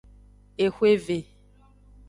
Exweve. 0.65 1.17